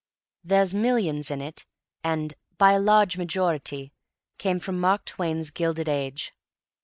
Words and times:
"There's 0.43 0.73
millions 0.73 1.29
in 1.29 1.41
it," 1.41 1.67
and 2.03 2.33
"By 2.57 2.71
a 2.73 2.79
large 2.79 3.17
majority" 3.17 3.93
come 4.39 4.59
from 4.59 4.79
Mark 4.79 5.05
Twain's 5.05 5.51
Gilded 5.51 5.87
Age. 5.87 6.33